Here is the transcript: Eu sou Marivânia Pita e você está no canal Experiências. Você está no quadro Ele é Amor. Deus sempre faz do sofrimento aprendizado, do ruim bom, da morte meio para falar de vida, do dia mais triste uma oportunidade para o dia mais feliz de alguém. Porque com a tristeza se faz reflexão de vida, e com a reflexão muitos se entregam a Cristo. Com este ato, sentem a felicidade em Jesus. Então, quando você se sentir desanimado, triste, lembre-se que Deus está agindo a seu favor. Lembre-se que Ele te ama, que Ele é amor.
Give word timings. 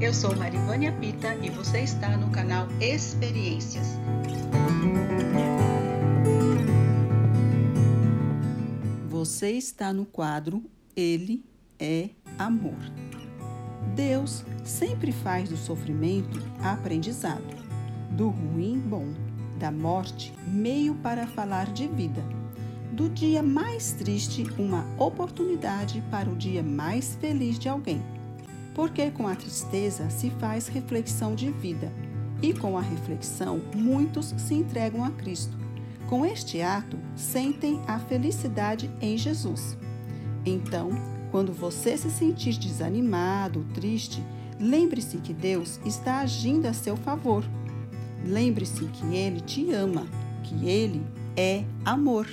Eu 0.00 0.14
sou 0.14 0.34
Marivânia 0.34 0.92
Pita 0.92 1.34
e 1.42 1.50
você 1.50 1.80
está 1.80 2.16
no 2.16 2.30
canal 2.30 2.66
Experiências. 2.80 3.86
Você 9.10 9.50
está 9.50 9.92
no 9.92 10.06
quadro 10.06 10.64
Ele 10.96 11.44
é 11.78 12.08
Amor. 12.38 12.78
Deus 13.94 14.42
sempre 14.64 15.12
faz 15.12 15.50
do 15.50 15.56
sofrimento 15.58 16.42
aprendizado, 16.62 17.54
do 18.10 18.30
ruim 18.30 18.78
bom, 18.78 19.12
da 19.58 19.70
morte 19.70 20.32
meio 20.46 20.94
para 20.94 21.26
falar 21.26 21.70
de 21.74 21.86
vida, 21.86 22.24
do 22.90 23.06
dia 23.10 23.42
mais 23.42 23.92
triste 23.92 24.46
uma 24.58 24.82
oportunidade 24.98 26.02
para 26.10 26.30
o 26.30 26.34
dia 26.34 26.62
mais 26.62 27.16
feliz 27.16 27.58
de 27.58 27.68
alguém. 27.68 28.02
Porque 28.74 29.10
com 29.10 29.26
a 29.26 29.34
tristeza 29.34 30.08
se 30.10 30.30
faz 30.30 30.68
reflexão 30.68 31.34
de 31.34 31.50
vida, 31.50 31.92
e 32.42 32.52
com 32.54 32.78
a 32.78 32.80
reflexão 32.80 33.60
muitos 33.74 34.34
se 34.38 34.54
entregam 34.54 35.04
a 35.04 35.10
Cristo. 35.10 35.56
Com 36.08 36.24
este 36.24 36.60
ato, 36.60 36.98
sentem 37.14 37.80
a 37.86 37.98
felicidade 37.98 38.90
em 39.00 39.16
Jesus. 39.16 39.76
Então, 40.44 40.90
quando 41.30 41.52
você 41.52 41.96
se 41.96 42.10
sentir 42.10 42.58
desanimado, 42.58 43.64
triste, 43.74 44.22
lembre-se 44.58 45.18
que 45.18 45.32
Deus 45.32 45.78
está 45.84 46.20
agindo 46.20 46.66
a 46.66 46.72
seu 46.72 46.96
favor. 46.96 47.44
Lembre-se 48.24 48.84
que 48.86 49.14
Ele 49.14 49.40
te 49.40 49.70
ama, 49.72 50.06
que 50.42 50.66
Ele 50.66 51.02
é 51.36 51.64
amor. 51.84 52.26